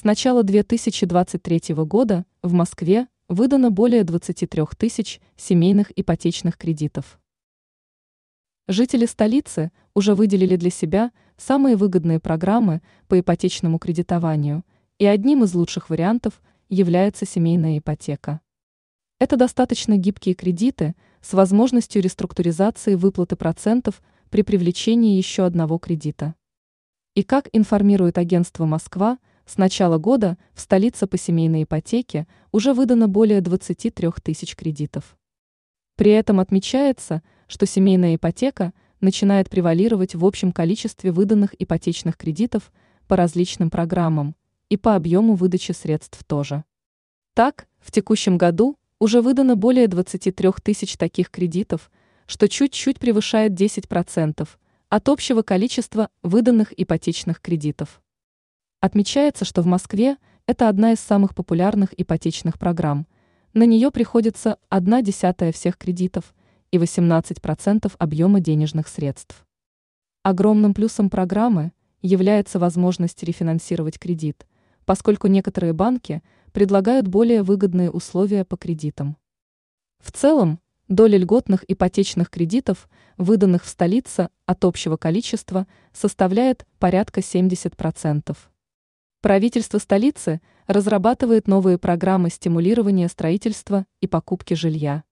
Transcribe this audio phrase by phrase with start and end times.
[0.00, 7.20] С начала 2023 года в Москве выдано более 23 тысяч семейных ипотечных кредитов.
[8.66, 14.64] Жители столицы уже выделили для себя самые выгодные программы по ипотечному кредитованию,
[14.98, 16.40] и одним из лучших вариантов
[16.70, 18.40] является семейная ипотека.
[19.18, 26.36] Это достаточно гибкие кредиты с возможностью реструктуризации выплаты процентов при привлечении еще одного кредита.
[27.14, 29.18] И как информирует агентство «Москва»,
[29.50, 35.18] с начала года в столице по семейной ипотеке уже выдано более 23 тысяч кредитов.
[35.96, 42.70] При этом отмечается, что семейная ипотека начинает превалировать в общем количестве выданных ипотечных кредитов
[43.08, 44.36] по различным программам
[44.68, 46.62] и по объему выдачи средств тоже.
[47.34, 51.90] Так, в текущем году уже выдано более 23 тысяч таких кредитов,
[52.26, 54.48] что чуть-чуть превышает 10%
[54.90, 58.00] от общего количества выданных ипотечных кредитов.
[58.82, 60.16] Отмечается, что в Москве
[60.46, 63.06] это одна из самых популярных ипотечных программ.
[63.52, 66.34] На нее приходится одна десятая всех кредитов
[66.70, 69.44] и 18% объема денежных средств.
[70.22, 74.46] Огромным плюсом программы является возможность рефинансировать кредит,
[74.86, 79.18] поскольку некоторые банки предлагают более выгодные условия по кредитам.
[79.98, 82.88] В целом, доля льготных ипотечных кредитов,
[83.18, 88.34] выданных в столице от общего количества, составляет порядка 70%.
[89.20, 95.04] Правительство столицы разрабатывает новые программы стимулирования строительства и покупки жилья.